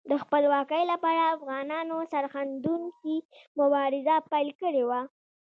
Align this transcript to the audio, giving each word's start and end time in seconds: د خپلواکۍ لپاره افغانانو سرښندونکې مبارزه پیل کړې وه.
د 0.09 0.11
خپلواکۍ 0.23 0.83
لپاره 0.91 1.21
افغانانو 1.35 1.97
سرښندونکې 2.11 3.15
مبارزه 3.59 4.15
پیل 4.31 4.49
کړې 4.61 4.83
وه. 4.89 5.01